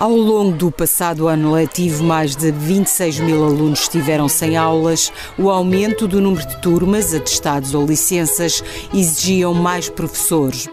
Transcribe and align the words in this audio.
Ao 0.00 0.16
longo 0.16 0.56
do 0.56 0.70
passado 0.70 1.28
ano 1.28 1.52
letivo, 1.52 2.02
mais 2.02 2.34
de 2.34 2.50
26 2.50 3.20
mil 3.20 3.44
alunos 3.44 3.80
estiveram 3.80 4.30
sem 4.30 4.56
aulas. 4.56 5.12
O 5.36 5.50
aumento 5.50 6.08
do 6.08 6.22
número 6.22 6.48
de 6.48 6.56
turmas, 6.62 7.12
atestados 7.12 7.74
ou 7.74 7.84
licenças 7.84 8.64
exigiam 8.94 9.52
mais 9.52 9.90
professores. 9.90 10.66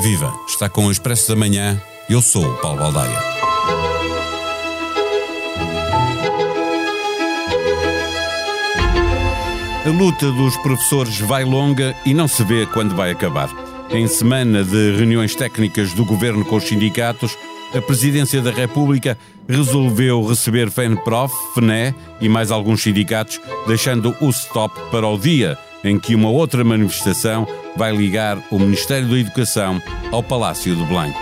Viva! 0.00 0.32
Está 0.48 0.70
com 0.70 0.86
o 0.86 0.90
Expresso 0.90 1.28
da 1.28 1.36
Manhã. 1.36 1.78
Eu 2.08 2.22
sou 2.22 2.46
o 2.46 2.56
Paulo 2.56 2.78
Baldaia. 2.78 3.18
A 9.84 9.90
luta 9.90 10.32
dos 10.32 10.56
professores 10.56 11.20
vai 11.20 11.44
longa 11.44 11.94
e 12.06 12.14
não 12.14 12.26
se 12.26 12.42
vê 12.42 12.64
quando 12.64 12.96
vai 12.96 13.10
acabar. 13.10 13.67
Em 13.90 14.06
semana 14.06 14.62
de 14.62 14.96
reuniões 14.96 15.34
técnicas 15.34 15.94
do 15.94 16.04
governo 16.04 16.44
com 16.44 16.56
os 16.56 16.64
sindicatos, 16.64 17.36
a 17.74 17.80
Presidência 17.80 18.42
da 18.42 18.50
República 18.50 19.16
resolveu 19.48 20.26
receber 20.26 20.70
FENPROF, 20.70 21.34
FNE 21.54 21.94
e 22.20 22.28
mais 22.28 22.50
alguns 22.50 22.82
sindicatos, 22.82 23.40
deixando 23.66 24.14
o 24.20 24.28
stop 24.28 24.78
para 24.90 25.08
o 25.08 25.18
dia 25.18 25.56
em 25.82 25.98
que 25.98 26.14
uma 26.14 26.28
outra 26.28 26.62
manifestação 26.62 27.46
vai 27.76 27.96
ligar 27.96 28.38
o 28.50 28.58
Ministério 28.58 29.08
da 29.08 29.18
Educação 29.18 29.80
ao 30.12 30.22
Palácio 30.22 30.76
de 30.76 30.84
Belém. 30.84 31.14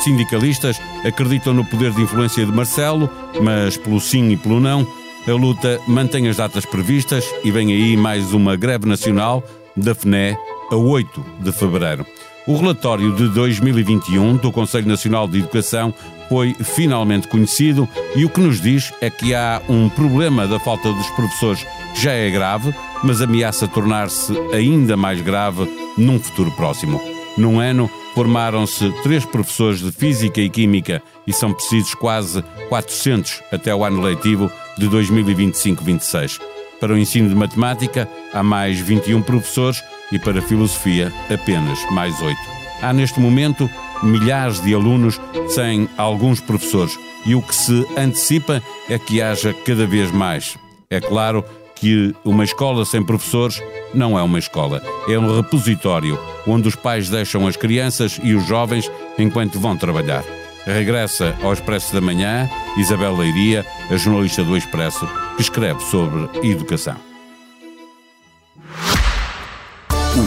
Sindicalistas 0.00 0.80
acreditam 1.04 1.52
no 1.52 1.64
poder 1.64 1.92
de 1.92 2.02
influência 2.02 2.44
de 2.44 2.52
Marcelo, 2.52 3.10
mas 3.42 3.76
pelo 3.76 4.00
sim 4.00 4.30
e 4.30 4.36
pelo 4.36 4.60
não, 4.60 4.86
a 5.28 5.32
luta 5.32 5.78
mantém 5.86 6.28
as 6.28 6.36
datas 6.36 6.64
previstas 6.64 7.24
e 7.42 7.50
vem 7.50 7.70
aí 7.70 7.96
mais 7.96 8.32
uma 8.32 8.56
greve 8.56 8.86
nacional 8.86 9.42
da 9.76 9.94
FNE 9.94 10.36
a 10.70 10.76
8 10.76 11.24
de 11.40 11.52
fevereiro. 11.52 12.06
O 12.46 12.58
relatório 12.58 13.10
de 13.16 13.26
2021 13.28 14.36
do 14.36 14.52
Conselho 14.52 14.86
Nacional 14.86 15.26
de 15.26 15.38
Educação 15.38 15.94
foi 16.28 16.52
finalmente 16.52 17.26
conhecido 17.26 17.88
e 18.14 18.22
o 18.26 18.28
que 18.28 18.38
nos 18.38 18.60
diz 18.60 18.92
é 19.00 19.08
que 19.08 19.34
há 19.34 19.62
um 19.66 19.88
problema 19.88 20.46
da 20.46 20.60
falta 20.60 20.92
dos 20.92 21.06
professores 21.10 21.64
que 21.94 22.02
já 22.02 22.12
é 22.12 22.28
grave, 22.30 22.74
mas 23.02 23.22
ameaça 23.22 23.66
tornar-se 23.66 24.34
ainda 24.52 24.94
mais 24.94 25.22
grave 25.22 25.66
num 25.96 26.20
futuro 26.20 26.50
próximo. 26.52 27.00
Num 27.38 27.58
ano, 27.58 27.90
formaram-se 28.14 28.92
três 29.02 29.24
professores 29.24 29.80
de 29.80 29.90
Física 29.90 30.38
e 30.38 30.50
Química 30.50 31.02
e 31.26 31.32
são 31.32 31.50
precisos 31.50 31.94
quase 31.94 32.44
400 32.68 33.42
até 33.50 33.74
o 33.74 33.82
ano 33.82 34.02
letivo 34.02 34.50
de 34.76 34.86
2025-26. 34.90 36.38
Para 36.78 36.92
o 36.92 36.98
ensino 36.98 37.30
de 37.30 37.34
matemática, 37.34 38.06
há 38.34 38.42
mais 38.42 38.78
21 38.78 39.22
professores 39.22 39.82
e 40.12 40.18
para 40.18 40.42
filosofia, 40.42 41.12
apenas 41.32 41.78
mais 41.90 42.20
8. 42.20 42.36
Há 42.82 42.92
neste 42.92 43.20
momento 43.20 43.68
milhares 44.02 44.60
de 44.60 44.74
alunos 44.74 45.20
sem 45.48 45.88
alguns 45.96 46.40
professores 46.40 46.98
e 47.24 47.34
o 47.34 47.42
que 47.42 47.54
se 47.54 47.86
antecipa 47.96 48.62
é 48.88 48.98
que 48.98 49.22
haja 49.22 49.54
cada 49.64 49.86
vez 49.86 50.10
mais. 50.10 50.58
É 50.90 51.00
claro 51.00 51.44
que 51.74 52.14
uma 52.24 52.44
escola 52.44 52.84
sem 52.84 53.02
professores 53.02 53.62
não 53.92 54.18
é 54.18 54.22
uma 54.22 54.38
escola, 54.38 54.82
é 55.08 55.18
um 55.18 55.36
repositório 55.36 56.18
onde 56.46 56.68
os 56.68 56.76
pais 56.76 57.08
deixam 57.08 57.46
as 57.46 57.56
crianças 57.56 58.18
e 58.22 58.34
os 58.34 58.46
jovens 58.46 58.90
enquanto 59.18 59.58
vão 59.58 59.76
trabalhar. 59.76 60.24
Regressa 60.66 61.36
ao 61.42 61.52
Expresso 61.52 61.92
da 61.92 62.00
Manhã 62.00 62.48
Isabel 62.78 63.16
Leiria, 63.16 63.66
a 63.90 63.96
jornalista 63.96 64.42
do 64.42 64.56
Expresso, 64.56 65.06
que 65.36 65.42
escreve 65.42 65.80
sobre 65.80 66.28
educação. 66.42 67.13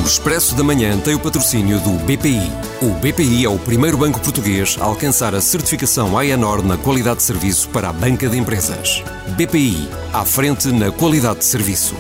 Expresso 0.08 0.56
da 0.56 0.64
Manhã 0.64 0.98
tem 0.98 1.16
o 1.16 1.20
patrocínio 1.20 1.82
do 1.82 1.92
BPI. 2.06 2.50
O 2.82 2.94
BPI 2.94 3.44
é 3.44 3.50
o 3.50 3.60
primeiro 3.60 3.98
banco 3.98 4.22
português 4.22 4.78
a 4.80 4.86
alcançar 4.86 5.36
a 5.36 5.42
certificação 5.42 6.18
AENOR 6.18 6.64
na 6.64 6.78
qualidade 6.78 7.18
de 7.18 7.24
serviço 7.24 7.68
para 7.68 7.90
a 7.90 7.94
banca 7.94 8.30
de 8.30 8.38
empresas. 8.38 9.04
BPI, 9.36 9.90
à 10.14 10.24
frente 10.24 10.70
na 10.70 10.92
qualidade 10.92 11.40
de 11.40 11.46
serviço. 11.46 11.94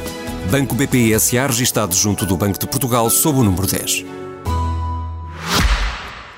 Banco 0.50 0.74
BPI 0.74 1.20
SA 1.20 1.48
registado 1.48 1.94
junto 1.94 2.26
do 2.26 2.38
Banco 2.38 2.58
de 2.58 2.66
Portugal 2.66 3.10
sob 3.10 3.40
o 3.40 3.44
número 3.44 3.68
10. 3.68 4.06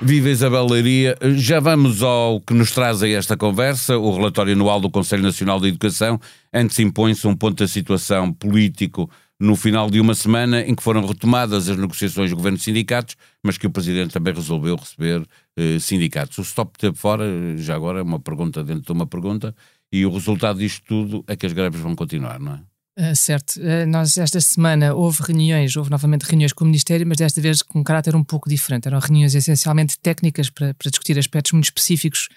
Viva 0.02 0.30
Isabel 0.30 0.66
Leiria, 0.66 1.16
já 1.36 1.60
vamos 1.60 2.02
ao 2.02 2.42
que 2.42 2.56
nos 2.56 2.72
traz 2.72 3.04
a 3.04 3.08
esta 3.08 3.38
conversa, 3.38 3.96
o 3.96 4.12
relatório 4.16 4.54
anual 4.54 4.82
do 4.82 4.90
Conselho 4.90 5.22
Nacional 5.22 5.60
de 5.60 5.68
Educação. 5.68 6.20
Antes 6.52 6.80
impõe-se 6.80 7.28
um 7.28 7.36
ponto 7.36 7.62
da 7.62 7.68
situação 7.68 8.34
político 8.34 9.08
no 9.40 9.56
final 9.56 9.90
de 9.90 10.02
uma 10.02 10.14
semana 10.14 10.62
em 10.62 10.76
que 10.76 10.84
foram 10.84 11.06
retomadas 11.06 11.70
as 11.70 11.78
negociações 11.78 12.30
do 12.30 12.36
governo 12.36 12.58
de 12.58 12.64
sindicatos, 12.64 13.16
mas 13.42 13.58
que 13.58 13.66
o 13.66 13.70
Presidente 13.70 14.12
também 14.12 14.34
resolveu 14.34 14.76
receber 14.76 15.26
eh, 15.58 15.80
sindicatos. 15.80 16.38
O 16.38 16.42
stop 16.42 16.78
teve 16.78 16.98
fora, 16.98 17.26
já 17.58 17.74
agora 17.74 18.00
é 18.00 18.04
uma 18.04 18.20
pergunta 18.20 18.64
dentro 18.64 18.84
de 18.84 18.92
uma 18.92 19.08
pergunta, 19.08 19.56
e 19.92 20.06
o 20.06 20.12
resultado 20.12 20.60
disto 20.60 20.84
tudo 20.86 21.24
é 21.26 21.36
que 21.38 21.46
as 21.46 21.54
greves 21.54 21.80
vão 21.80 21.96
continuar, 21.96 22.40
não 22.40 22.54
é? 22.54 22.70
Uh, 23.00 23.16
certo. 23.16 23.56
Uh, 23.62 23.88
nós, 23.88 24.18
esta 24.18 24.42
semana, 24.42 24.94
houve 24.94 25.24
reuniões, 25.24 25.74
houve 25.78 25.90
novamente 25.90 26.24
reuniões 26.24 26.52
com 26.52 26.66
o 26.66 26.68
Ministério, 26.68 27.08
mas 27.08 27.18
desta 27.18 27.40
vez 27.40 27.62
com 27.62 27.80
um 27.80 27.84
caráter 27.84 28.14
um 28.14 28.24
pouco 28.26 28.50
diferente. 28.50 28.90
Eram 28.90 29.00
reuniões 29.00 29.34
essencialmente 29.36 29.98
técnicas 29.98 30.50
para, 30.50 30.74
para 30.74 30.90
discutir 30.90 31.18
aspectos 31.18 31.54
muito 31.54 31.66
específicos 31.66 32.28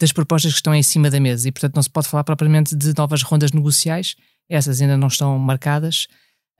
das 0.00 0.10
propostas 0.10 0.52
que 0.52 0.58
estão 0.58 0.74
em 0.74 0.82
cima 0.82 1.08
da 1.08 1.20
mesa 1.20 1.48
e, 1.48 1.52
portanto, 1.52 1.76
não 1.76 1.82
se 1.82 1.90
pode 1.90 2.08
falar 2.08 2.24
propriamente 2.24 2.74
de 2.74 2.92
novas 2.96 3.22
rondas 3.22 3.52
negociais, 3.52 4.16
essas 4.48 4.80
ainda 4.80 4.96
não 4.96 5.06
estão 5.06 5.38
marcadas. 5.38 6.08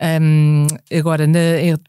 Um, 0.01 0.67
agora, 0.97 1.27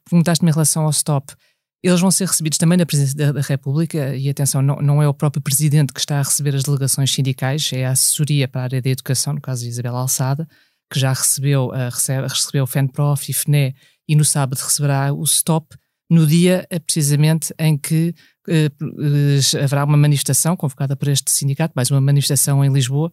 perguntaste-me 0.09 0.49
em 0.49 0.53
relação 0.53 0.83
ao 0.83 0.89
stop. 0.89 1.33
Eles 1.81 2.01
vão 2.01 2.11
ser 2.11 2.27
recebidos 2.27 2.57
também 2.57 2.77
na 2.77 2.85
Presidência 2.85 3.15
da, 3.15 3.31
da 3.31 3.41
República, 3.41 4.15
e 4.15 4.29
atenção, 4.29 4.61
não, 4.61 4.75
não, 4.77 5.01
é 5.01 5.07
o 5.07 5.13
próprio 5.13 5.41
Presidente 5.41 5.93
que 5.93 5.99
está 5.99 6.19
a 6.19 6.23
receber 6.23 6.53
as 6.53 6.63
delegações 6.63 7.11
sindicais, 7.11 7.71
é 7.71 7.85
a 7.85 7.91
assessoria 7.91 8.47
para 8.47 8.61
a 8.61 8.63
área 8.65 8.81
da 8.81 8.89
educação, 8.89 9.33
no 9.33 9.41
caso 9.41 9.63
de 9.63 9.69
Isabel 9.69 9.95
Alçada, 9.95 10.47
que 10.91 10.99
já 10.99 11.13
recebeu, 11.13 11.67
uh, 11.67 11.89
recebe, 11.89 12.27
recebeu 12.27 12.63
o 12.63 12.67
FENPROF 12.67 13.29
e 13.29 13.33
FNE, 13.33 13.75
e 14.07 14.15
no 14.15 14.25
sábado 14.25 14.59
receberá 14.59 15.13
o 15.13 15.25
STOP, 15.25 15.77
no 16.09 16.27
dia 16.27 16.67
uh, 16.73 16.81
precisamente 16.81 17.53
em 17.57 17.77
que 17.77 18.13
uh, 18.49 19.63
haverá 19.63 19.85
uma 19.85 19.95
manifestação 19.95 20.57
convocada 20.57 20.97
por 20.97 21.07
este 21.07 21.31
sindicato, 21.31 21.73
mais 21.75 21.89
uma 21.89 22.01
manifestação 22.01 22.65
em 22.65 22.73
Lisboa, 22.73 23.09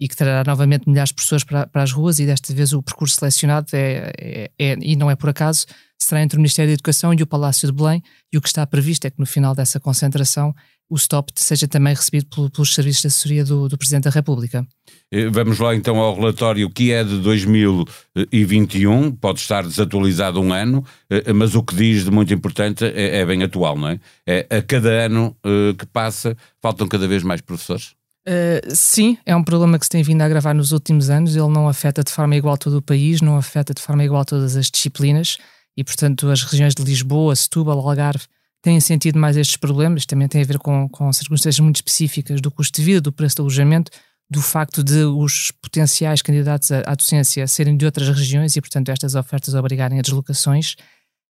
e 0.00 0.08
que 0.08 0.16
trará 0.16 0.42
novamente 0.50 0.88
milhares 0.88 1.10
de 1.10 1.16
pessoas 1.16 1.44
para, 1.44 1.66
para 1.66 1.82
as 1.82 1.92
ruas 1.92 2.18
e 2.18 2.26
desta 2.26 2.54
vez 2.54 2.72
o 2.72 2.82
percurso 2.82 3.16
selecionado 3.16 3.66
é, 3.74 4.10
é, 4.18 4.50
é, 4.58 4.76
e 4.80 4.96
não 4.96 5.10
é 5.10 5.14
por 5.14 5.28
acaso, 5.28 5.66
será 5.98 6.22
entre 6.22 6.38
o 6.38 6.40
Ministério 6.40 6.70
da 6.70 6.74
Educação 6.74 7.12
e 7.12 7.22
o 7.22 7.26
Palácio 7.26 7.68
de 7.68 7.74
Belém 7.74 8.02
e 8.32 8.38
o 8.38 8.40
que 8.40 8.48
está 8.48 8.66
previsto 8.66 9.06
é 9.06 9.10
que 9.10 9.20
no 9.20 9.26
final 9.26 9.54
dessa 9.54 9.78
concentração 9.78 10.54
o 10.90 10.98
STOP 10.98 11.30
seja 11.36 11.68
também 11.68 11.94
recebido 11.94 12.26
pelo, 12.26 12.50
pelos 12.50 12.74
serviços 12.74 13.02
de 13.02 13.06
assessoria 13.06 13.44
do, 13.44 13.68
do 13.68 13.78
Presidente 13.78 14.04
da 14.04 14.10
República. 14.10 14.66
Eh, 15.12 15.28
vamos 15.30 15.60
lá 15.60 15.72
então 15.74 15.98
ao 15.98 16.16
relatório 16.16 16.68
que 16.68 16.90
é 16.90 17.04
de 17.04 17.18
2021, 17.18 19.12
pode 19.12 19.38
estar 19.38 19.62
desatualizado 19.62 20.40
um 20.40 20.52
ano, 20.52 20.84
eh, 21.08 21.32
mas 21.32 21.54
o 21.54 21.62
que 21.62 21.76
diz 21.76 22.04
de 22.04 22.10
muito 22.10 22.34
importante 22.34 22.84
é, 22.84 23.18
é 23.18 23.24
bem 23.24 23.44
atual, 23.44 23.78
não 23.78 23.88
é? 23.88 24.00
é? 24.26 24.46
A 24.50 24.62
cada 24.62 24.90
ano 24.90 25.36
eh, 25.46 25.74
que 25.78 25.86
passa, 25.86 26.36
faltam 26.60 26.88
cada 26.88 27.06
vez 27.06 27.22
mais 27.22 27.40
professores? 27.40 27.94
Uh, 28.26 28.74
sim, 28.74 29.16
é 29.24 29.34
um 29.34 29.42
problema 29.42 29.78
que 29.78 29.86
se 29.86 29.90
tem 29.90 30.02
vindo 30.02 30.20
a 30.22 30.26
agravar 30.26 30.54
nos 30.54 30.72
últimos 30.72 31.08
anos. 31.08 31.34
Ele 31.34 31.48
não 31.48 31.68
afeta 31.68 32.02
de 32.04 32.12
forma 32.12 32.36
igual 32.36 32.56
todo 32.58 32.78
o 32.78 32.82
país, 32.82 33.20
não 33.20 33.36
afeta 33.36 33.72
de 33.72 33.80
forma 33.80 34.04
igual 34.04 34.24
todas 34.24 34.56
as 34.56 34.70
disciplinas 34.70 35.38
e, 35.76 35.84
portanto, 35.84 36.28
as 36.28 36.42
regiões 36.42 36.74
de 36.74 36.82
Lisboa, 36.82 37.34
Setúbal, 37.34 37.78
Algarve 37.78 38.24
têm 38.62 38.78
sentido 38.80 39.18
mais 39.18 39.36
estes 39.36 39.56
problemas. 39.56 40.04
Também 40.04 40.28
tem 40.28 40.42
a 40.42 40.44
ver 40.44 40.58
com, 40.58 40.88
com 40.88 41.12
circunstâncias 41.12 41.60
muito 41.60 41.76
específicas 41.76 42.40
do 42.40 42.50
custo 42.50 42.78
de 42.78 42.84
vida, 42.84 43.00
do 43.00 43.12
preço 43.12 43.36
de 43.36 43.40
alojamento, 43.40 43.90
do 44.28 44.42
facto 44.42 44.84
de 44.84 45.04
os 45.04 45.50
potenciais 45.62 46.22
candidatos 46.22 46.70
à, 46.70 46.80
à 46.86 46.94
docência 46.94 47.46
serem 47.46 47.76
de 47.76 47.84
outras 47.86 48.08
regiões 48.08 48.54
e, 48.54 48.60
portanto, 48.60 48.90
estas 48.90 49.14
ofertas 49.14 49.54
obrigarem 49.54 49.98
a 49.98 50.02
deslocações. 50.02 50.76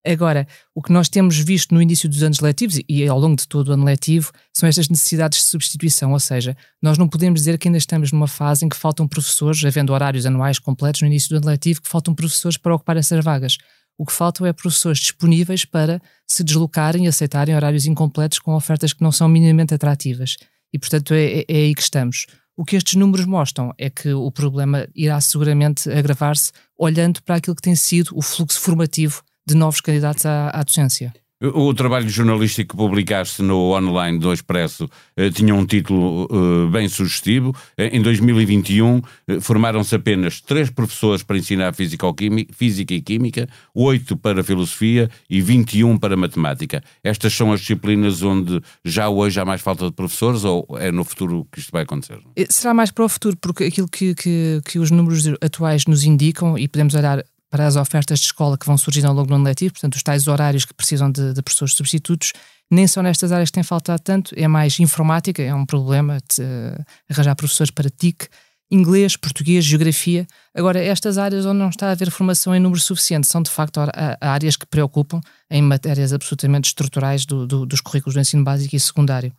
Agora, 0.07 0.47
o 0.75 0.81
que 0.81 0.93
nós 0.93 1.11
temos 1.11 1.37
visto 1.39 1.75
no 1.75 1.83
início 1.83 2.09
dos 2.09 2.23
anos 2.23 2.41
letivos 2.41 2.81
e 2.89 3.07
ao 3.07 3.19
longo 3.19 3.37
de 3.37 3.47
todo 3.47 3.69
o 3.69 3.73
ano 3.73 3.85
letivo 3.85 4.33
são 4.57 4.67
estas 4.67 4.89
necessidades 4.89 5.41
de 5.41 5.45
substituição, 5.45 6.13
ou 6.13 6.21
seja, 6.21 6.57
nós 6.81 6.97
não 6.97 7.07
podemos 7.07 7.41
dizer 7.41 7.59
que 7.59 7.69
ainda 7.69 7.77
estamos 7.77 8.11
numa 8.11 8.27
fase 8.27 8.65
em 8.65 8.69
que 8.69 8.77
faltam 8.77 9.07
professores, 9.07 9.63
havendo 9.63 9.93
horários 9.93 10.25
anuais 10.25 10.59
completos 10.59 11.03
no 11.03 11.07
início 11.07 11.29
do 11.29 11.37
ano 11.37 11.49
letivo, 11.49 11.83
que 11.83 11.89
faltam 11.89 12.15
professores 12.15 12.57
para 12.57 12.75
ocupar 12.75 12.97
essas 12.97 13.23
vagas. 13.23 13.59
O 13.99 14.07
que 14.07 14.13
faltam 14.13 14.47
é 14.47 14.53
professores 14.55 14.99
disponíveis 14.99 15.67
para 15.67 16.01
se 16.27 16.43
deslocarem 16.43 17.05
e 17.05 17.09
aceitarem 17.09 17.55
horários 17.55 17.85
incompletos 17.85 18.39
com 18.39 18.55
ofertas 18.55 18.95
que 18.95 19.03
não 19.03 19.13
são 19.13 19.29
minimamente 19.29 19.75
atrativas. 19.75 20.39
E, 20.73 20.79
portanto, 20.79 21.13
é, 21.13 21.41
é, 21.41 21.45
é 21.47 21.57
aí 21.57 21.75
que 21.75 21.83
estamos. 21.83 22.25
O 22.57 22.65
que 22.65 22.77
estes 22.77 22.95
números 22.95 23.27
mostram 23.27 23.73
é 23.77 23.91
que 23.91 24.13
o 24.15 24.31
problema 24.31 24.89
irá 24.95 25.21
seguramente 25.21 25.91
agravar-se 25.91 26.53
olhando 26.79 27.23
para 27.23 27.37
aquilo 27.37 27.57
que 27.57 27.63
tem 27.63 27.75
sido 27.75 28.11
o 28.15 28.23
fluxo 28.23 28.59
formativo 28.59 29.23
de 29.47 29.55
novos 29.55 29.81
candidatos 29.81 30.27
à, 30.27 30.51
à 30.51 30.63
docência. 30.63 31.13
O 31.43 31.73
trabalho 31.73 32.07
jornalístico 32.07 32.77
que 32.77 32.77
publicaste 32.77 33.41
no 33.41 33.75
online 33.75 34.19
do 34.19 34.31
Expresso 34.31 34.87
eh, 35.17 35.31
tinha 35.31 35.55
um 35.55 35.65
título 35.65 36.29
eh, 36.31 36.71
bem 36.71 36.87
sugestivo. 36.87 37.57
Eh, 37.79 37.97
em 37.97 38.03
2021 38.03 39.01
eh, 39.27 39.41
formaram-se 39.41 39.95
apenas 39.95 40.43
três 40.43 40.69
professores 40.69 41.23
para 41.23 41.39
ensinar 41.39 41.73
física, 41.73 42.07
física 42.53 42.93
e 42.93 43.01
química, 43.01 43.49
oito 43.75 44.19
para 44.19 44.45
filosofia 44.45 45.09
e 45.31 45.41
21 45.41 45.97
para 45.97 46.15
matemática. 46.15 46.83
Estas 47.03 47.33
são 47.33 47.55
as 47.55 47.61
disciplinas 47.61 48.23
onde 48.23 48.61
já 48.85 49.09
hoje 49.09 49.41
há 49.41 49.45
mais 49.47 49.63
falta 49.63 49.87
de 49.87 49.93
professores 49.93 50.45
ou 50.45 50.67
é 50.79 50.93
no 50.93 51.05
futuro 51.05 51.49
que 51.51 51.61
isto 51.61 51.73
vai 51.73 51.85
acontecer? 51.85 52.19
Eh, 52.37 52.49
será 52.51 52.75
mais 52.75 52.91
para 52.91 53.07
o 53.07 53.09
futuro, 53.09 53.39
porque 53.41 53.65
aquilo 53.65 53.89
que, 53.89 54.15
que, 54.15 54.61
que 54.63 54.79
os 54.79 54.91
números 54.91 55.27
atuais 55.41 55.87
nos 55.87 56.05
indicam, 56.05 56.59
e 56.59 56.69
podemos 56.69 56.95
olhar 56.95 57.25
para 57.51 57.67
as 57.67 57.77
ofertas 57.77 58.21
de 58.21 58.27
escola 58.27 58.57
que 58.57 58.65
vão 58.65 58.79
surgir 58.79 59.05
ao 59.05 59.13
longo 59.13 59.29
do 59.29 59.35
ano 59.35 59.45
letivo, 59.45 59.75
portanto, 59.75 59.97
os 59.97 60.03
tais 60.03 60.29
horários 60.29 60.65
que 60.65 60.73
precisam 60.73 61.11
de, 61.11 61.35
de 61.35 61.43
professores 61.43 61.75
substitutos, 61.75 62.33
nem 62.71 62.87
são 62.87 63.03
nestas 63.03 63.33
áreas 63.33 63.51
que 63.51 63.55
têm 63.55 63.65
faltado 63.65 64.01
tanto, 64.01 64.33
é 64.37 64.47
mais 64.47 64.79
informática, 64.79 65.43
é 65.43 65.53
um 65.53 65.67
problema 65.67 66.19
de, 66.19 66.43
uh, 66.43 66.85
arranjar 67.11 67.35
professores 67.35 67.71
para 67.73 67.91
TIC, 67.91 68.29
inglês, 68.71 69.17
português, 69.17 69.65
geografia. 69.65 70.27
Agora, 70.55 70.79
estas 70.79 71.19
áreas 71.19 71.45
onde 71.45 71.59
não 71.59 71.71
está 71.71 71.89
a 71.89 71.91
haver 71.91 72.11
formação 72.11 72.55
em 72.55 72.61
número 72.61 72.81
suficiente 72.81 73.27
são, 73.27 73.43
de 73.43 73.51
facto, 73.51 73.81
áreas 74.21 74.57
que 74.57 74.65
preocupam 74.65 75.21
em 75.51 75.61
matérias 75.61 76.13
absolutamente 76.13 76.69
estruturais 76.69 77.27
do, 77.27 77.47
do, 77.49 77.67
dos 77.67 77.81
currículos 77.81 78.15
do 78.15 78.21
ensino 78.21 78.45
básico 78.45 78.77
e 78.77 78.79
secundário. 78.79 79.33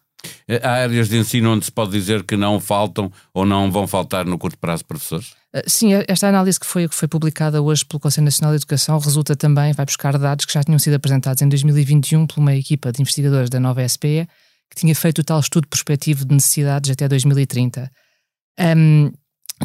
Eh, 0.48 0.60
há 0.64 0.72
áreas 0.84 1.10
de 1.10 1.18
ensino 1.18 1.54
onde 1.54 1.66
se 1.66 1.72
pode 1.72 1.92
dizer 1.92 2.24
que 2.24 2.36
não 2.38 2.60
faltam 2.60 3.12
ou 3.34 3.46
não 3.46 3.72
vão 3.72 3.88
faltar 3.88 4.26
no 4.26 4.38
curto 4.38 4.58
prazo 4.58 4.86
professores? 4.86 5.34
Eh, 5.54 5.64
sim, 5.68 5.92
esta 6.08 6.28
análise 6.28 6.60
que 6.60 6.66
foi, 6.66 6.88
que 6.88 6.96
foi 6.96 7.08
publicada 7.08 7.62
hoje 7.62 7.86
pelo 7.86 8.00
Conselho 8.00 8.26
Nacional 8.26 8.54
de 8.54 8.58
Educação 8.58 9.00
resulta 9.00 9.36
também, 9.36 9.74
vai 9.74 9.86
buscar 9.86 10.18
dados 10.18 10.46
que 10.46 10.54
já 10.54 10.64
tinham 10.64 10.80
sido 10.80 10.96
apresentados 10.96 11.42
em 11.42 11.50
2021 11.50 12.28
por 12.28 12.40
uma 12.40 12.56
equipa 12.56 12.92
de 12.92 13.02
investigadores 13.02 13.50
da 13.50 13.60
nova 13.60 13.88
SPE, 13.88 14.28
que 14.70 14.76
tinha 14.76 14.96
feito 14.96 15.20
o 15.20 15.24
tal 15.24 15.40
estudo 15.40 15.68
prospectivo 15.68 16.26
de 16.26 16.34
necessidades 16.34 16.90
até 16.92 17.08
2030. 17.08 17.92
Um, 18.60 19.12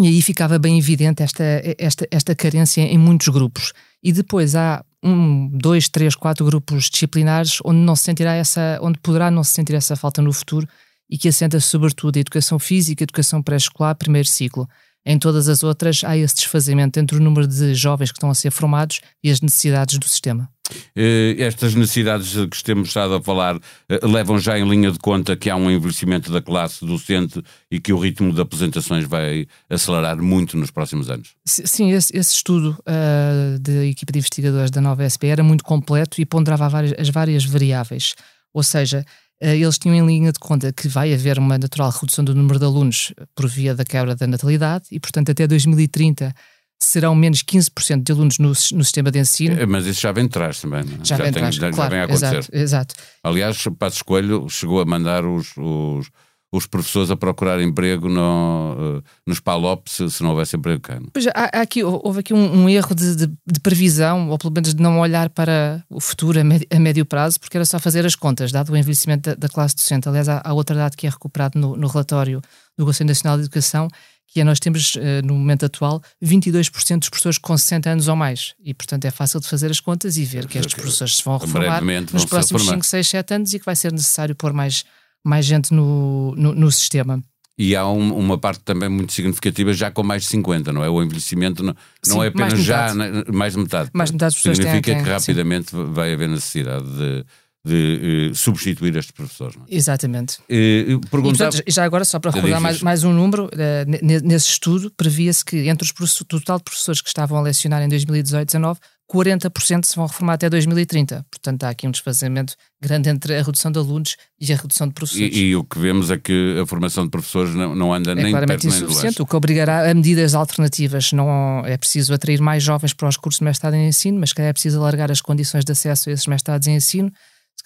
e 0.00 0.06
aí 0.06 0.22
ficava 0.22 0.58
bem 0.58 0.78
evidente 0.78 1.22
esta, 1.22 1.44
esta, 1.78 2.06
esta 2.10 2.34
carência 2.34 2.82
em 2.82 2.98
muitos 2.98 3.28
grupos. 3.28 3.72
E 4.02 4.12
depois 4.12 4.54
há 4.54 4.84
um, 5.02 5.48
dois, 5.48 5.88
três, 5.88 6.14
quatro 6.14 6.44
grupos 6.44 6.90
disciplinares 6.90 7.58
onde 7.64 7.78
não 7.80 7.96
se 7.96 8.04
sentirá 8.04 8.34
essa, 8.34 8.78
onde 8.82 8.98
poderá 8.98 9.30
não 9.30 9.42
se 9.42 9.52
sentir 9.52 9.74
essa 9.74 9.96
falta 9.96 10.20
no 10.20 10.32
futuro 10.32 10.68
e 11.08 11.16
que 11.16 11.28
assenta 11.28 11.60
sobretudo 11.60 12.16
a 12.16 12.20
educação 12.20 12.58
física, 12.58 13.04
educação 13.04 13.42
pré-escolar, 13.42 13.94
primeiro 13.94 14.28
ciclo. 14.28 14.68
Em 15.04 15.18
todas 15.18 15.48
as 15.48 15.62
outras 15.62 16.02
há 16.04 16.16
esse 16.16 16.34
desfazimento 16.34 16.98
entre 16.98 17.16
o 17.16 17.20
número 17.20 17.46
de 17.46 17.74
jovens 17.74 18.10
que 18.10 18.18
estão 18.18 18.30
a 18.30 18.34
ser 18.34 18.50
formados 18.50 19.00
e 19.22 19.30
as 19.30 19.40
necessidades 19.40 19.98
do 19.98 20.08
sistema. 20.08 20.50
Eh, 20.94 21.36
estas 21.38 21.74
necessidades 21.74 22.34
que 22.50 22.64
temos 22.64 22.88
estado 22.88 23.14
a 23.14 23.22
falar 23.22 23.58
eh, 23.88 24.00
levam 24.02 24.38
já 24.38 24.58
em 24.58 24.68
linha 24.68 24.90
de 24.90 24.98
conta 24.98 25.36
que 25.36 25.50
há 25.50 25.56
um 25.56 25.70
envelhecimento 25.70 26.32
da 26.32 26.40
classe 26.40 26.84
docente 26.84 27.42
e 27.70 27.80
que 27.80 27.92
o 27.92 27.98
ritmo 27.98 28.32
de 28.32 28.40
apresentações 28.40 29.04
vai 29.04 29.46
acelerar 29.68 30.20
muito 30.20 30.56
nos 30.56 30.70
próximos 30.70 31.10
anos? 31.10 31.34
Sim, 31.44 31.92
esse, 31.92 32.16
esse 32.16 32.34
estudo 32.34 32.76
uh, 32.80 33.58
da 33.58 33.84
equipa 33.84 34.12
de 34.12 34.18
investigadores 34.18 34.70
da 34.70 34.80
nova 34.80 35.08
SP 35.08 35.28
era 35.28 35.42
muito 35.42 35.64
completo 35.64 36.20
e 36.20 36.26
ponderava 36.26 36.68
várias, 36.68 36.94
as 36.98 37.08
várias 37.08 37.44
variáveis. 37.44 38.14
Ou 38.52 38.62
seja, 38.62 39.04
eh, 39.40 39.56
eles 39.56 39.78
tinham 39.78 39.94
em 39.96 40.06
linha 40.06 40.32
de 40.32 40.38
conta 40.38 40.72
que 40.72 40.88
vai 40.88 41.12
haver 41.12 41.38
uma 41.38 41.58
natural 41.58 41.90
redução 41.90 42.24
do 42.24 42.34
número 42.34 42.58
de 42.58 42.64
alunos 42.64 43.12
por 43.34 43.46
via 43.46 43.74
da 43.74 43.84
quebra 43.84 44.14
da 44.14 44.26
natalidade 44.26 44.86
e, 44.90 44.98
portanto, 44.98 45.30
até 45.30 45.46
2030 45.46 46.34
serão 46.78 47.14
menos 47.14 47.42
15% 47.42 48.02
de 48.02 48.12
alunos 48.12 48.38
no, 48.38 48.48
no, 48.48 48.54
sistema 48.54 49.10
de 49.10 49.18
ensino. 49.18 49.58
Eh, 49.58 49.66
mas 49.66 49.86
isso 49.86 50.00
já 50.00 50.12
vem 50.12 50.24
de 50.24 50.30
trás 50.30 50.60
também. 50.60 50.84
Não? 50.84 50.94
É? 50.94 51.04
Já, 51.04 51.16
já, 51.16 51.24
vem, 51.24 51.32
tem, 51.32 51.40
trás, 51.40 51.54
já, 51.54 51.70
claro, 51.70 51.74
já 51.76 51.88
vem 51.88 51.98
a 52.00 52.04
acontecer. 52.04 52.36
Exato, 52.36 52.56
exato. 52.56 52.94
Aliás, 53.22 53.64
Passo 53.78 53.96
Escolho 53.96 54.48
chegou 54.48 54.80
a 54.80 54.84
mandar 54.84 55.24
os, 55.24 55.52
os 55.56 56.10
os 56.52 56.66
professores 56.66 57.10
a 57.10 57.16
procurar 57.16 57.60
emprego 57.60 58.08
no, 58.08 58.98
uh, 58.98 59.02
nos 59.26 59.40
PALOP 59.40 59.88
se, 59.88 60.08
se, 60.10 60.22
não 60.22 60.30
houvesse 60.30 60.56
emprego 60.56 60.80
cá. 60.80 60.98
Não? 60.98 61.08
Pois 61.12 61.26
há, 61.28 61.50
há 61.52 61.60
aqui, 61.60 61.82
houve 61.82 62.20
aqui 62.20 62.32
um, 62.32 62.62
um 62.62 62.68
erro 62.68 62.94
de, 62.94 63.16
de, 63.16 63.26
de, 63.26 63.60
previsão, 63.60 64.30
ou 64.30 64.38
pelo 64.38 64.52
menos 64.52 64.74
de 64.74 64.82
não 64.82 65.00
olhar 65.00 65.28
para 65.28 65.84
o 65.90 66.00
futuro 66.00 66.40
a 66.40 66.44
médio, 66.44 66.66
a 66.70 66.78
médio 66.78 67.04
prazo, 67.04 67.40
porque 67.40 67.56
era 67.56 67.64
só 67.64 67.78
fazer 67.78 68.06
as 68.06 68.14
contas, 68.14 68.52
dado 68.52 68.72
o 68.72 68.76
envelhecimento 68.76 69.30
da, 69.30 69.34
da 69.34 69.48
classe 69.48 69.74
docente. 69.74 70.08
Aliás, 70.08 70.28
há, 70.28 70.40
há 70.44 70.52
outra 70.52 70.76
dado 70.76 70.96
que 70.96 71.06
é 71.06 71.10
recuperado 71.10 71.58
no, 71.58 71.76
no 71.76 71.88
relatório 71.88 72.40
do 72.78 72.84
Conselho 72.84 73.08
Nacional 73.08 73.36
de 73.36 73.44
Educação, 73.44 73.88
que 74.26 74.40
é 74.40 74.44
nós 74.44 74.58
temos, 74.58 74.94
uh, 74.96 75.24
no 75.24 75.34
momento 75.34 75.66
atual, 75.66 76.02
22% 76.22 76.98
dos 76.98 77.08
professores 77.08 77.38
com 77.38 77.56
60 77.56 77.90
anos 77.90 78.08
ou 78.08 78.16
mais. 78.16 78.54
E, 78.62 78.74
portanto, 78.74 79.04
é 79.04 79.10
fácil 79.10 79.40
de 79.40 79.48
fazer 79.48 79.70
as 79.70 79.80
contas 79.80 80.16
e 80.16 80.24
ver 80.24 80.46
que 80.46 80.58
estes 80.58 80.74
professores 80.74 81.16
se 81.16 81.24
vão 81.24 81.38
reformar 81.38 81.82
nos 82.12 82.24
próximos 82.24 82.66
5, 82.66 82.84
6, 82.84 83.08
7 83.08 83.34
anos 83.34 83.52
e 83.54 83.58
que 83.58 83.64
vai 83.64 83.76
ser 83.76 83.92
necessário 83.92 84.34
pôr 84.34 84.52
mais 84.52 84.84
mais 85.26 85.44
gente 85.44 85.74
no, 85.74 86.34
no, 86.36 86.54
no 86.54 86.70
sistema. 86.70 87.20
E 87.58 87.74
há 87.74 87.88
um, 87.88 88.14
uma 88.16 88.38
parte 88.38 88.60
também 88.60 88.88
muito 88.88 89.12
significativa 89.12 89.72
já 89.72 89.90
com 89.90 90.02
mais 90.02 90.22
de 90.22 90.28
50, 90.28 90.72
não 90.72 90.84
é? 90.84 90.90
O 90.90 91.02
envelhecimento 91.02 91.62
não, 91.62 91.74
sim, 92.02 92.12
não 92.12 92.22
é 92.22 92.28
apenas 92.28 92.62
já 92.62 92.92
mais 93.32 93.54
de 93.54 93.58
metade. 93.58 93.90
Mais 93.92 94.10
de 94.10 94.14
metade 94.14 94.34
pessoas 94.36 94.58
Significa 94.58 94.92
têm, 94.92 95.02
que 95.02 95.10
rapidamente 95.10 95.70
sim. 95.70 95.92
vai 95.92 96.12
haver 96.12 96.28
necessidade 96.28 96.84
de, 96.84 97.24
de 97.66 98.30
uh, 98.30 98.34
substituir 98.34 98.94
estes 98.96 99.10
professores. 99.10 99.56
É? 99.68 99.74
Exatamente. 99.74 100.38
Uh, 100.48 100.92
e, 100.92 101.00
portanto, 101.10 101.62
já 101.66 101.84
agora, 101.84 102.04
só 102.04 102.20
para 102.20 102.30
recordar 102.30 102.60
mais, 102.60 102.80
mais 102.80 103.02
um 103.04 103.12
número, 103.12 103.46
uh, 103.46 104.06
nesse 104.22 104.50
estudo 104.50 104.90
previa-se 104.96 105.44
que 105.44 105.68
entre 105.68 105.84
os 105.84 106.20
o 106.20 106.24
total 106.24 106.58
de 106.58 106.64
professores 106.64 107.00
que 107.00 107.08
estavam 107.08 107.36
a 107.38 107.42
lecionar 107.42 107.82
em 107.82 107.88
2018-19, 107.88 108.78
40% 109.10 109.84
se 109.84 109.94
vão 109.94 110.06
reformar 110.06 110.34
até 110.34 110.50
2030. 110.50 111.24
Portanto, 111.30 111.64
há 111.64 111.68
aqui 111.70 111.86
um 111.86 111.90
desfazamento 111.90 112.54
grande 112.80 113.08
entre 113.08 113.36
a 113.36 113.42
redução 113.42 113.70
de 113.70 113.78
alunos 113.78 114.16
e 114.40 114.52
a 114.52 114.56
redução 114.56 114.88
de 114.88 114.94
professores. 114.94 115.34
E, 115.34 115.38
e 115.38 115.56
o 115.56 115.62
que 115.62 115.78
vemos 115.78 116.10
é 116.10 116.18
que 116.18 116.58
a 116.60 116.66
formação 116.66 117.04
de 117.04 117.10
professores 117.10 117.54
não, 117.54 117.74
não 117.74 117.94
anda 117.94 118.12
é 118.12 118.14
nem 118.14 118.30
claramente 118.30 118.62
perto 118.62 118.66
insuficiente, 118.66 119.22
o 119.22 119.26
que 119.26 119.36
obrigará 119.36 119.88
a 119.88 119.94
medidas 119.94 120.34
alternativas. 120.34 121.12
Não 121.12 121.64
é 121.64 121.76
preciso 121.76 122.12
atrair 122.12 122.40
mais 122.40 122.62
jovens 122.62 122.92
para 122.92 123.08
os 123.08 123.16
cursos 123.16 123.38
de 123.38 123.44
mestrado 123.44 123.74
em 123.74 123.88
ensino, 123.88 124.18
mas 124.18 124.32
calhar 124.32 124.50
é 124.50 124.52
preciso 124.52 124.78
alargar 124.78 125.10
as 125.10 125.20
condições 125.20 125.64
de 125.64 125.72
acesso 125.72 126.10
a 126.10 126.12
esses 126.12 126.26
mestrados 126.26 126.66
em 126.66 126.74
ensino. 126.74 127.12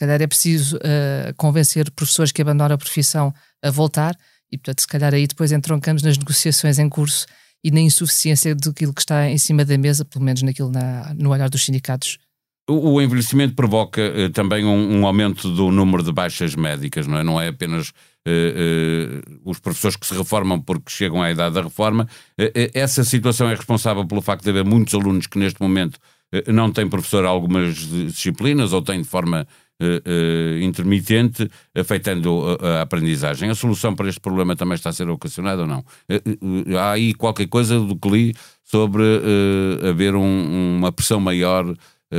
Calhar 0.00 0.22
é 0.22 0.26
preciso 0.26 0.78
uh, 0.78 1.34
convencer 1.36 1.90
professores 1.90 2.32
que 2.32 2.40
abandonam 2.40 2.74
a 2.74 2.78
profissão 2.78 3.34
a 3.62 3.70
voltar 3.70 4.16
e, 4.50 4.56
portanto, 4.56 4.80
se 4.80 4.88
calhar 4.88 5.12
aí 5.12 5.26
depois 5.26 5.52
entroncamos 5.52 6.02
nas 6.02 6.16
negociações 6.16 6.78
em 6.78 6.88
curso 6.88 7.26
e 7.62 7.70
na 7.70 7.80
insuficiência 7.80 8.54
daquilo 8.54 8.94
que 8.94 9.02
está 9.02 9.28
em 9.28 9.36
cima 9.36 9.62
da 9.62 9.76
mesa, 9.76 10.02
pelo 10.02 10.24
menos 10.24 10.40
naquilo 10.40 10.70
na, 10.70 11.12
no 11.12 11.28
olhar 11.28 11.50
dos 11.50 11.66
sindicatos. 11.66 12.16
O, 12.66 12.98
envelhecimento 13.02 13.54
provoca 13.54 14.00
uh, 14.00 14.30
também 14.30 14.64
um, 14.64 15.00
um, 15.00 15.06
aumento 15.06 15.54
do 15.54 15.70
número 15.70 16.02
de 16.02 16.12
baixas 16.12 16.54
médicas, 16.54 17.06
não 17.06 17.18
é? 17.18 17.22
Não 17.22 17.38
é 17.38 17.48
apenas 17.48 17.90
uh, 17.90 19.40
os 19.44 19.58
professores 19.58 19.96
que 19.96 20.06
se 20.06 20.14
reformam 20.14 20.62
porque 20.62 20.90
chegam 20.90 21.20
à 21.20 21.30
idade 21.30 21.56
da 21.56 21.62
reforma. 21.62 22.08
essa 22.72 23.04
situação 23.04 23.50
é 23.50 23.54
responsável 23.54 24.06
pelo 24.06 24.22
facto 24.22 24.44
de 24.44 24.48
haver 24.48 24.64
muitos 24.64 24.94
alunos 24.94 25.26
que 25.26 25.38
neste 25.38 25.60
momento 25.60 25.98
não 26.46 26.70
têm 26.70 26.88
professor 26.88 27.24
algumas 27.24 27.76
disciplinas 27.76 28.72
ou 28.72 28.82
têm 28.82 29.02
de 29.02 29.08
forma 29.08 29.46
uh, 29.80 30.62
intermitente, 30.62 31.50
afetando 31.74 32.58
a, 32.60 32.82
aprendizagem. 32.82 33.50
A 33.50 33.54
solução 33.54 33.94
para 33.94 34.08
este 34.08 34.20
problema 34.20 34.54
também 34.54 34.74
está 34.74 34.90
a 34.90 34.92
ser 34.92 35.08
ocasionada 35.08 35.62
ou 35.62 35.66
não? 35.66 35.84
Há 36.78 36.92
aí 36.92 37.14
qualquer 37.14 37.48
coisa 37.48 37.78
do 37.80 37.96
que 37.96 38.08
li 38.08 38.34
sobre 38.64 39.02
haver 39.88 40.14
um, 40.14 40.78
uma 40.78 40.92
pressão 40.92 41.18
maior 41.18 41.74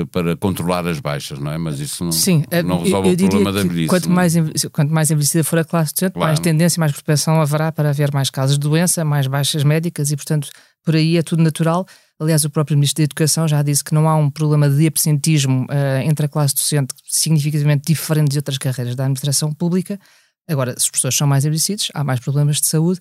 para 0.09 0.37
controlar 0.37 0.87
as 0.87 1.01
baixas, 1.01 1.37
não 1.37 1.51
é? 1.51 1.57
Mas 1.57 1.79
isso 1.81 2.03
não, 2.05 2.13
Sim, 2.13 2.45
não 2.63 2.81
resolve 2.81 3.09
eu, 3.09 3.13
eu 3.13 3.25
o 3.25 3.29
problema 3.29 3.51
da 3.51 3.61
velhice. 3.61 3.87
Quanto 3.87 4.09
mais, 4.09 4.33
quanto 4.71 4.93
mais 4.93 5.11
envelhecida 5.11 5.43
for 5.43 5.59
a 5.59 5.65
classe 5.65 5.93
docente, 5.93 6.13
claro. 6.13 6.29
mais 6.29 6.39
tendência, 6.39 6.79
mais 6.79 6.93
propensão 6.93 7.41
haverá 7.41 7.73
para 7.73 7.89
haver 7.89 8.13
mais 8.13 8.29
casos 8.29 8.57
de 8.57 8.61
doença, 8.61 9.03
mais 9.03 9.27
baixas 9.27 9.65
médicas 9.65 10.09
e, 10.09 10.15
portanto, 10.15 10.49
por 10.83 10.95
aí 10.95 11.17
é 11.17 11.21
tudo 11.21 11.43
natural. 11.43 11.85
Aliás, 12.21 12.45
o 12.45 12.51
próprio 12.51 12.77
Ministro 12.77 13.01
da 13.01 13.05
Educação 13.05 13.47
já 13.47 13.63
disse 13.63 13.83
que 13.83 13.95
não 13.95 14.07
há 14.07 14.15
um 14.15 14.29
problema 14.29 14.69
de 14.69 14.85
absentismo 14.85 15.63
uh, 15.63 16.01
entre 16.03 16.27
a 16.27 16.29
classe 16.29 16.53
docente 16.53 16.93
significativamente 17.03 17.91
diferente 17.91 18.29
de 18.29 18.37
outras 18.37 18.59
carreiras 18.59 18.95
da 18.95 19.05
administração 19.05 19.51
pública. 19.51 19.99
Agora, 20.47 20.73
se 20.77 20.85
os 20.85 20.89
professores 20.91 21.17
são 21.17 21.25
mais 21.25 21.45
envelhecidos, 21.45 21.89
há 21.95 22.03
mais 22.03 22.19
problemas 22.19 22.61
de 22.61 22.67
saúde. 22.67 22.99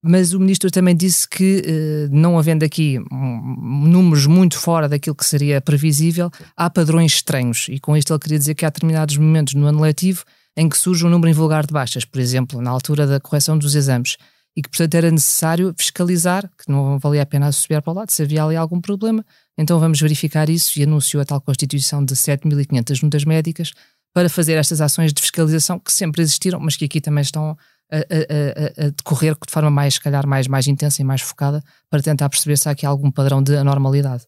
Mas 0.00 0.32
o 0.32 0.38
Ministro 0.38 0.70
também 0.70 0.94
disse 0.94 1.28
que, 1.28 1.64
uh, 1.66 2.14
não 2.14 2.38
havendo 2.38 2.64
aqui 2.64 3.00
um, 3.10 3.88
números 3.88 4.26
muito 4.26 4.56
fora 4.56 4.88
daquilo 4.88 5.16
que 5.16 5.26
seria 5.26 5.60
previsível, 5.60 6.30
há 6.56 6.70
padrões 6.70 7.14
estranhos. 7.14 7.66
E 7.68 7.80
com 7.80 7.96
isto 7.96 8.12
ele 8.12 8.20
queria 8.20 8.38
dizer 8.38 8.54
que 8.54 8.64
há 8.64 8.68
determinados 8.70 9.16
momentos 9.16 9.54
no 9.54 9.66
ano 9.66 9.80
letivo 9.80 10.22
em 10.56 10.68
que 10.68 10.78
surge 10.78 11.04
um 11.04 11.10
número 11.10 11.28
invulgar 11.28 11.66
de 11.66 11.72
baixas, 11.72 12.04
por 12.04 12.20
exemplo, 12.20 12.62
na 12.62 12.70
altura 12.70 13.04
da 13.04 13.18
correção 13.18 13.58
dos 13.58 13.74
exames 13.74 14.16
e 14.60 14.62
que, 14.62 14.68
portanto, 14.68 14.94
era 14.94 15.10
necessário 15.10 15.74
fiscalizar, 15.76 16.42
que 16.42 16.70
não 16.70 16.98
valia 16.98 17.22
a 17.22 17.26
pena 17.26 17.46
associar 17.46 17.80
para 17.80 17.92
o 17.92 17.96
lado, 17.96 18.10
se 18.10 18.22
havia 18.22 18.44
ali 18.44 18.56
algum 18.56 18.78
problema. 18.78 19.24
Então 19.56 19.80
vamos 19.80 19.98
verificar 19.98 20.50
isso 20.50 20.78
e 20.78 20.82
anunciou 20.82 21.22
a 21.22 21.24
tal 21.24 21.40
constituição 21.40 22.04
de 22.04 22.14
7.500 22.14 22.94
juntas 22.94 23.24
médicas 23.24 23.72
para 24.12 24.28
fazer 24.28 24.58
estas 24.58 24.82
ações 24.82 25.14
de 25.14 25.22
fiscalização 25.22 25.78
que 25.78 25.90
sempre 25.90 26.20
existiram, 26.20 26.60
mas 26.60 26.76
que 26.76 26.84
aqui 26.84 27.00
também 27.00 27.22
estão 27.22 27.56
a, 27.90 27.96
a, 27.96 28.86
a, 28.86 28.90
decorrer 28.90 29.32
de 29.34 29.50
forma 29.50 29.70
mais, 29.70 29.94
se 29.94 30.00
calhar, 30.00 30.26
mais, 30.26 30.46
mais 30.46 30.66
intensa 30.66 31.00
e 31.00 31.04
mais 31.04 31.22
focada 31.22 31.64
para 31.88 32.02
tentar 32.02 32.28
perceber 32.28 32.58
se 32.58 32.68
há 32.68 32.72
aqui 32.72 32.84
algum 32.84 33.10
padrão 33.10 33.42
de 33.42 33.56
anormalidade. 33.56 34.24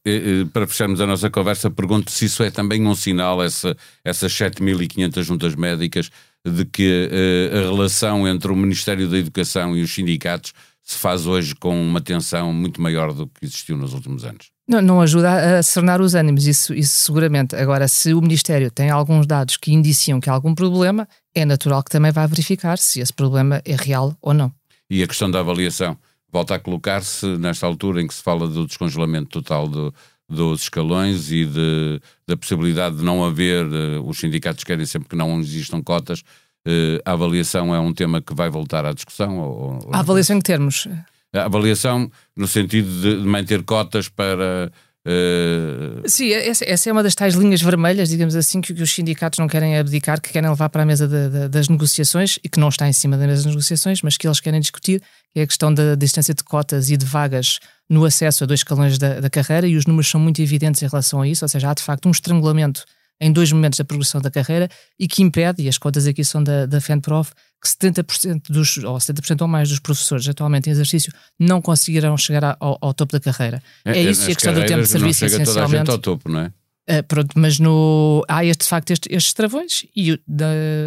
Para 0.50 0.66
fecharmos 0.66 0.98
a 0.98 1.06
nossa 1.06 1.28
conversa, 1.28 1.70
pergunto 1.70 2.10
se 2.10 2.24
isso 2.24 2.42
é 2.42 2.50
também 2.50 2.86
um 2.86 2.94
sinal, 2.94 3.42
essa, 3.42 3.76
essas 4.02 4.32
7.500 4.32 5.22
juntas 5.22 5.54
médicas, 5.54 6.10
de 6.46 6.64
que 6.64 7.08
uh, 7.10 7.56
a 7.58 7.60
relação 7.60 8.26
entre 8.26 8.50
o 8.50 8.56
Ministério 8.56 9.08
da 9.08 9.18
Educação 9.18 9.76
e 9.76 9.82
os 9.82 9.94
sindicatos 9.94 10.52
se 10.82 10.98
faz 10.98 11.26
hoje 11.26 11.54
com 11.54 11.80
uma 11.80 12.00
tensão 12.00 12.52
muito 12.52 12.80
maior 12.82 13.12
do 13.12 13.26
que 13.26 13.44
existiu 13.44 13.76
nos 13.76 13.94
últimos 13.94 14.24
anos. 14.24 14.50
Não, 14.66 14.80
não 14.80 15.00
ajuda 15.00 15.58
a 15.58 15.62
serenar 15.62 16.00
os 16.00 16.14
ânimos, 16.14 16.46
isso, 16.46 16.74
isso 16.74 17.04
seguramente. 17.04 17.54
Agora, 17.54 17.86
se 17.86 18.14
o 18.14 18.20
Ministério 18.20 18.70
tem 18.70 18.90
alguns 18.90 19.26
dados 19.26 19.56
que 19.56 19.72
indiciam 19.72 20.20
que 20.20 20.28
há 20.28 20.32
algum 20.32 20.54
problema, 20.54 21.08
é 21.34 21.44
natural 21.44 21.82
que 21.82 21.90
também 21.90 22.10
vá 22.10 22.26
verificar 22.26 22.78
se 22.78 23.00
esse 23.00 23.12
problema 23.12 23.60
é 23.64 23.76
real 23.76 24.16
ou 24.20 24.34
não. 24.34 24.52
E 24.90 25.02
a 25.02 25.06
questão 25.06 25.30
da 25.30 25.40
avaliação 25.40 25.96
volta 26.32 26.54
a 26.54 26.58
colocar-se 26.58 27.26
nesta 27.38 27.66
altura 27.66 28.00
em 28.00 28.06
que 28.06 28.14
se 28.14 28.22
fala 28.22 28.48
do 28.48 28.66
descongelamento 28.66 29.28
total 29.28 29.68
do, 29.68 29.94
dos 30.32 30.62
escalões 30.62 31.30
e 31.30 31.44
de, 31.44 32.00
da 32.26 32.36
possibilidade 32.36 32.96
de 32.96 33.04
não 33.04 33.24
haver, 33.24 33.66
uh, 33.66 34.08
os 34.08 34.18
sindicatos 34.18 34.64
querem 34.64 34.86
sempre 34.86 35.08
que 35.08 35.16
não 35.16 35.38
existam 35.40 35.82
cotas, 35.82 36.20
uh, 36.66 37.00
a 37.04 37.12
avaliação 37.12 37.74
é 37.74 37.78
um 37.78 37.92
tema 37.92 38.20
que 38.20 38.34
vai 38.34 38.48
voltar 38.48 38.84
à 38.84 38.92
discussão? 38.92 39.38
Ou, 39.38 39.90
a 39.92 40.00
avaliação 40.00 40.36
em 40.36 40.40
que 40.40 40.46
termos? 40.46 40.88
A 41.34 41.44
avaliação 41.44 42.10
no 42.36 42.46
sentido 42.46 42.88
de 43.00 43.16
manter 43.26 43.62
cotas 43.62 44.08
para. 44.08 44.72
Uh... 45.06 46.08
Sim, 46.08 46.30
essa, 46.30 46.64
essa, 46.64 46.88
é 46.88 46.92
uma 46.92 47.02
das 47.02 47.14
tais 47.14 47.34
linhas 47.34 47.60
vermelhas, 47.60 48.08
digamos 48.08 48.36
assim, 48.36 48.60
que, 48.60 48.72
que 48.72 48.82
os 48.82 48.92
sindicatos 48.92 49.38
não 49.38 49.48
querem 49.48 49.76
abdicar, 49.76 50.20
que 50.20 50.30
querem 50.30 50.48
levar 50.48 50.68
para 50.68 50.82
a 50.82 50.86
mesa 50.86 51.08
de, 51.08 51.28
de, 51.28 51.48
das 51.48 51.68
negociações 51.68 52.38
e 52.44 52.48
que 52.48 52.60
não 52.60 52.68
está 52.68 52.88
em 52.88 52.92
cima 52.92 53.16
da 53.16 53.26
mesa 53.26 53.42
das 53.42 53.52
negociações, 53.52 54.00
mas 54.02 54.16
que 54.16 54.26
eles 54.26 54.38
querem 54.38 54.60
discutir, 54.60 55.02
que 55.32 55.40
é 55.40 55.42
a 55.42 55.46
questão 55.46 55.74
da 55.74 55.96
distância 55.96 56.32
de 56.32 56.44
cotas 56.44 56.88
e 56.90 56.96
de 56.96 57.04
vagas 57.04 57.58
no 57.90 58.04
acesso 58.04 58.44
a 58.44 58.46
dois 58.46 58.60
escalões 58.60 58.96
da, 58.96 59.18
da 59.18 59.28
carreira, 59.28 59.66
e 59.66 59.76
os 59.76 59.86
números 59.86 60.08
são 60.08 60.20
muito 60.20 60.40
evidentes 60.40 60.80
em 60.82 60.86
relação 60.86 61.20
a 61.20 61.26
isso, 61.26 61.44
ou 61.44 61.48
seja, 61.48 61.70
há 61.70 61.74
de 61.74 61.82
facto 61.82 62.06
um 62.06 62.12
estrangulamento 62.12 62.84
em 63.20 63.32
dois 63.32 63.50
momentos 63.52 63.78
da 63.78 63.84
progressão 63.84 64.20
da 64.20 64.30
carreira 64.30 64.68
e 64.98 65.06
que 65.08 65.22
impede, 65.22 65.62
e 65.62 65.68
as 65.68 65.78
contas 65.78 66.06
aqui 66.06 66.24
são 66.24 66.42
da, 66.42 66.66
da 66.66 66.80
FENPROF, 66.80 67.32
que 67.62 67.68
70% 67.68 68.50
dos, 68.50 68.78
ou 68.78 68.96
70% 68.96 69.42
ou 69.42 69.48
mais 69.48 69.68
dos 69.68 69.78
professores 69.78 70.28
atualmente 70.28 70.68
em 70.68 70.72
exercício 70.72 71.12
não 71.38 71.62
conseguirão 71.62 72.16
chegar 72.16 72.56
ao, 72.58 72.76
ao 72.80 72.92
topo 72.92 73.12
da 73.12 73.20
carreira. 73.20 73.62
É, 73.84 73.92
é 73.92 74.02
isso 74.02 74.28
e 74.28 74.32
a 74.32 74.34
questão 74.34 74.52
do 74.52 74.66
tempo 74.66 74.82
de 74.82 74.88
serviço, 74.88 75.24
não 75.24 75.30
chega 75.30 75.42
essencialmente. 75.42 75.70
Toda 75.70 75.76
a 75.76 75.78
gente 75.78 75.90
ao 75.90 75.98
topo, 75.98 76.28
não 76.28 76.40
é? 76.40 76.52
Uh, 76.90 77.02
pronto, 77.06 77.38
mas 77.38 77.60
no, 77.60 78.24
há 78.28 78.44
este, 78.44 78.62
de 78.62 78.68
facto 78.68 78.90
este, 78.90 79.14
estes 79.14 79.32
travões 79.32 79.86
e 79.94 80.20
da, 80.26 80.46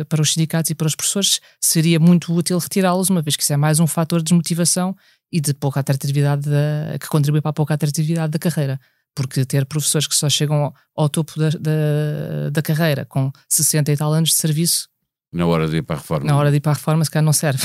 para 0.09 0.21
os 0.21 0.33
sindicatos 0.33 0.69
e 0.69 0.75
para 0.75 0.87
os 0.87 0.93
professores 0.93 1.39
seria 1.61 2.01
muito 2.01 2.33
útil 2.33 2.57
retirá-los, 2.57 3.09
uma 3.09 3.21
vez 3.21 3.37
que 3.37 3.43
isso 3.43 3.53
é 3.53 3.57
mais 3.57 3.79
um 3.79 3.87
fator 3.87 4.19
de 4.19 4.25
desmotivação 4.25 4.93
e 5.31 5.39
de 5.39 5.53
pouca 5.53 5.79
atratividade 5.79 6.49
da, 6.49 6.97
que 6.99 7.07
contribui 7.07 7.39
para 7.39 7.51
a 7.51 7.53
pouca 7.53 7.73
atratividade 7.73 8.31
da 8.31 8.39
carreira 8.39 8.77
porque 9.15 9.45
ter 9.45 9.65
professores 9.65 10.05
que 10.05 10.15
só 10.15 10.29
chegam 10.29 10.57
ao, 10.65 10.75
ao 10.95 11.09
topo 11.09 11.39
da, 11.39 11.49
da, 11.49 12.49
da, 12.51 12.61
carreira 12.61 13.05
com 13.05 13.31
60 13.47 13.91
e 13.91 13.97
tal 13.97 14.13
anos 14.13 14.29
de 14.29 14.35
serviço. 14.35 14.89
Na 15.35 15.45
hora 15.45 15.67
de 15.67 15.75
ir 15.75 15.81
para 15.81 15.97
a 15.97 15.99
reforma. 15.99 16.25
Na 16.25 16.37
hora 16.37 16.49
de 16.49 16.57
ir 16.57 16.59
para 16.61 16.71
a 16.71 16.75
reforma, 16.75 17.03
se 17.03 17.11
calhar 17.11 17.25
não 17.25 17.33
serve. 17.33 17.61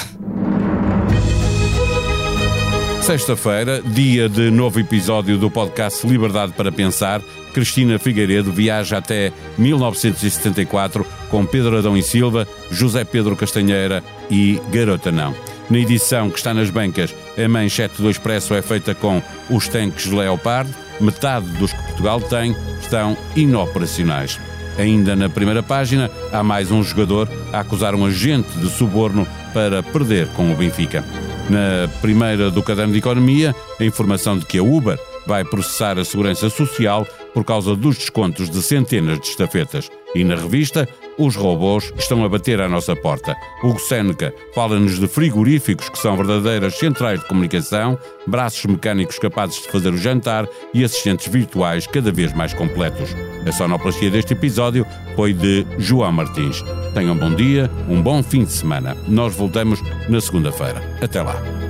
Sexta-feira, 3.00 3.80
dia 3.80 4.28
de 4.28 4.50
novo 4.50 4.80
episódio 4.80 5.38
do 5.38 5.48
podcast 5.48 6.04
Liberdade 6.04 6.52
para 6.52 6.72
Pensar, 6.72 7.22
Cristina 7.54 7.96
Figueiredo 7.96 8.52
viaja 8.52 8.98
até 8.98 9.32
1974 9.56 11.06
com 11.30 11.46
Pedro 11.46 11.78
Adão 11.78 11.96
e 11.96 12.02
Silva, 12.02 12.46
José 12.72 13.04
Pedro 13.04 13.36
Castanheira 13.36 14.02
e 14.28 14.60
Garota 14.72 15.12
Não. 15.12 15.32
Na 15.70 15.78
edição 15.78 16.28
que 16.28 16.38
está 16.38 16.52
nas 16.52 16.70
bancas, 16.70 17.14
a 17.38 17.48
manchete 17.48 18.02
do 18.02 18.10
Expresso 18.10 18.52
é 18.52 18.62
feita 18.62 18.96
com 18.96 19.22
os 19.48 19.68
tanques 19.68 20.06
Leopard, 20.06 20.68
metade 21.00 21.46
dos 21.52 21.72
que 21.72 21.82
Portugal 21.84 22.20
tem 22.20 22.56
estão 22.80 23.16
inoperacionais. 23.36 24.40
Ainda 24.80 25.14
na 25.14 25.28
primeira 25.28 25.62
página, 25.62 26.10
há 26.32 26.42
mais 26.42 26.70
um 26.70 26.82
jogador 26.82 27.28
a 27.52 27.60
acusar 27.60 27.94
um 27.94 28.06
agente 28.06 28.50
de 28.58 28.70
suborno 28.70 29.26
para 29.52 29.82
perder 29.82 30.26
com 30.28 30.50
o 30.50 30.56
Benfica. 30.56 31.04
Na 31.50 31.86
primeira 32.00 32.50
do 32.50 32.62
caderno 32.62 32.94
de 32.94 32.98
economia, 32.98 33.54
a 33.78 33.84
informação 33.84 34.38
de 34.38 34.46
que 34.46 34.56
a 34.56 34.62
Uber 34.62 34.98
vai 35.26 35.44
processar 35.44 35.98
a 35.98 36.04
segurança 36.04 36.48
social 36.48 37.06
por 37.34 37.44
causa 37.44 37.76
dos 37.76 37.98
descontos 37.98 38.48
de 38.48 38.62
centenas 38.62 39.20
de 39.20 39.26
estafetas. 39.26 39.90
E 40.14 40.24
na 40.24 40.34
revista, 40.34 40.88
os 41.18 41.36
robôs 41.36 41.92
estão 41.98 42.24
a 42.24 42.28
bater 42.28 42.60
à 42.60 42.68
nossa 42.68 42.94
porta. 42.96 43.36
Hugo 43.62 43.78
Seneca 43.78 44.34
fala-nos 44.54 44.98
de 44.98 45.06
frigoríficos 45.06 45.88
que 45.88 45.98
são 45.98 46.16
verdadeiras 46.16 46.78
centrais 46.78 47.20
de 47.20 47.28
comunicação, 47.28 47.98
braços 48.26 48.64
mecânicos 48.66 49.18
capazes 49.18 49.62
de 49.62 49.68
fazer 49.68 49.92
o 49.92 49.98
jantar 49.98 50.48
e 50.72 50.84
assistentes 50.84 51.28
virtuais 51.28 51.86
cada 51.86 52.10
vez 52.10 52.32
mais 52.32 52.54
completos. 52.54 53.10
A 53.46 53.52
sonoplastia 53.52 54.10
deste 54.10 54.32
episódio 54.32 54.86
foi 55.16 55.32
de 55.32 55.66
João 55.78 56.12
Martins. 56.12 56.62
Tenham 56.94 57.16
bom 57.16 57.34
dia, 57.34 57.70
um 57.88 58.02
bom 58.02 58.22
fim 58.22 58.44
de 58.44 58.52
semana. 58.52 58.96
Nós 59.06 59.34
voltamos 59.34 59.80
na 60.08 60.20
segunda-feira. 60.20 60.82
Até 61.00 61.22
lá. 61.22 61.69